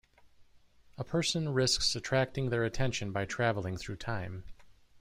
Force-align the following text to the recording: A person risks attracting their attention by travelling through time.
A 0.97 1.03
person 1.03 1.49
risks 1.53 1.95
attracting 1.95 2.49
their 2.49 2.63
attention 2.63 3.11
by 3.11 3.25
travelling 3.25 3.77
through 3.77 3.97
time. 3.97 4.43